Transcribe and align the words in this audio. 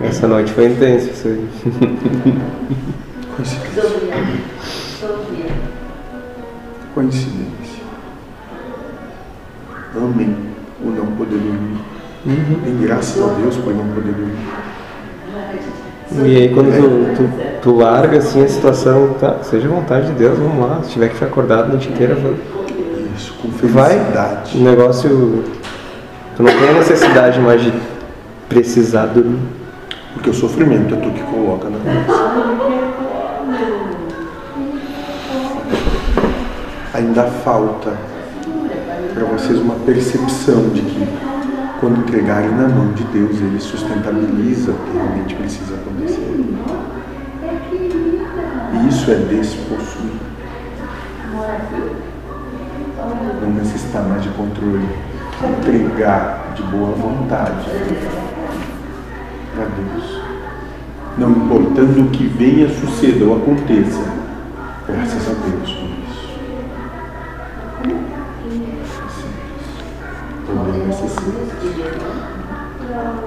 Essa 0.00 0.26
noite 0.28 0.52
foi 0.52 0.66
intensa 0.66 1.10
isso 1.10 1.28
aí. 1.28 1.48
Coincidência. 3.36 3.84
Coincidência. 6.94 7.84
Amém 9.96 10.54
o 10.84 10.90
não 10.90 11.06
poder 11.16 11.38
dormir. 11.38 11.78
Uhum. 12.26 12.60
Tem 12.64 12.76
graças 12.78 13.22
a 13.22 13.34
Deus 13.34 13.56
por 13.56 13.74
não 13.74 13.86
poder 13.88 14.12
dormir. 14.12 14.34
E 16.24 16.36
aí 16.36 16.54
quando 16.54 16.70
tu, 17.16 17.16
tu, 17.16 17.30
tu 17.62 17.76
larga 17.76 18.18
assim 18.18 18.44
a 18.44 18.48
situação, 18.48 19.14
tá, 19.18 19.38
seja 19.42 19.66
vontade 19.66 20.06
de 20.08 20.12
Deus, 20.12 20.38
vamos 20.38 20.60
lá. 20.60 20.80
Se 20.82 20.90
tiver 20.90 21.08
que 21.08 21.14
ficar 21.14 21.26
acordado 21.26 21.64
a 21.64 21.68
noite 21.68 21.88
inteira, 21.88 22.14
vai. 22.14 22.34
Isso, 23.16 23.34
com 23.40 23.48
Vai. 23.68 23.90
felicidade. 23.90 24.58
O 24.58 24.60
negócio. 24.62 25.44
Tu 26.36 26.42
não 26.42 26.52
tem 26.52 26.68
a 26.68 26.72
necessidade 26.74 27.40
mais 27.40 27.62
de 27.62 27.72
precisar 28.48 29.06
dormir. 29.06 29.38
Porque 30.14 30.30
o 30.30 30.34
sofrimento 30.34 30.94
é 30.94 30.98
tu 30.98 31.10
que 31.10 31.22
coloca 31.24 31.68
na 31.68 31.78
Ainda 36.94 37.24
falta 37.24 37.92
para 39.12 39.24
vocês 39.24 39.58
uma 39.58 39.74
percepção 39.74 40.68
de 40.70 40.80
que 40.82 41.08
quando 41.80 41.98
entregarem 41.98 42.50
na 42.50 42.68
mão 42.68 42.92
de 42.92 43.02
Deus, 43.04 43.36
Ele 43.40 43.60
sustentabiliza 43.60 44.70
o 44.70 44.74
que 44.74 44.96
realmente 44.96 45.34
precisa 45.34 45.74
acontecer. 45.74 46.34
E 48.72 48.88
isso 48.88 49.10
é 49.10 49.16
despossuir. 49.16 50.12
Não 53.42 53.50
necessitar 53.50 54.02
mais 54.04 54.22
de 54.22 54.28
controle. 54.30 54.88
Entregar 55.60 56.52
de 56.54 56.62
boa 56.62 56.92
vontade 56.92 57.68
para 59.54 59.66
Deus. 59.66 60.20
Não 61.16 61.30
importando 61.30 62.02
o 62.02 62.10
que 62.10 62.26
venha, 62.26 62.68
suceda 62.68 63.24
ou 63.24 63.36
aconteça. 63.36 64.02
Graças 64.86 65.28
a 65.28 65.34
Deus 65.34 65.72
por 65.72 65.90
isso. 66.00 66.28
Simples. 68.52 68.90
Poder 70.46 70.86
necessita. 70.86 71.44